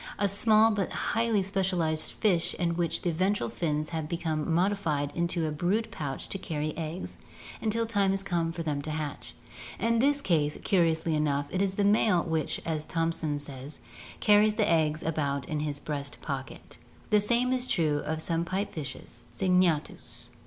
13), 0.15 0.15
a 0.17 0.27
small 0.29 0.71
but 0.71 0.91
highly 0.93 1.43
specialized 1.43 2.13
fish 2.13 2.55
in 2.55 2.75
which 2.75 3.03
the 3.03 3.11
ventral 3.11 3.49
fins 3.49 3.89
have 3.89 4.09
been 4.09 4.51
modified 4.51 5.11
into 5.15 5.45
a 5.45 5.51
brood 5.51 5.91
pouch 5.91 6.27
to 6.27 6.39
carry 6.39 6.69
the 6.69 6.79
eggs 6.79 7.19
until 7.61 7.85
time 7.85 8.15
for 8.51 8.63
them 8.63 8.81
to 8.81 8.89
hatch. 8.89 9.35
In 9.77 9.99
this 9.99 10.19
case, 10.19 10.57
curi 10.57 10.89
ously 10.93 11.13
enough, 11.15 11.45
it 11.53 11.61
is 11.61 11.75
the 11.75 11.83
male 11.83 12.23
which, 12.23 12.59
as 12.65 12.83
Thomson 12.83 13.37
says, 13.37 13.79
"carries 14.19 14.55
the 14.55 14.67
eggs 14.67 15.03
about 15.03 15.47
in 15.47 15.59
his 15.59 15.79
breast 15.79 16.19
pocket." 16.19 16.79
The 17.11 17.19
same 17.19 17.53
is 17.53 17.67
true 17.67 17.99
of 18.03 18.23
some 18.23 18.43
pipe 18.43 18.71
fishes 18.73 19.21
(Syngnatkus). 19.31 20.29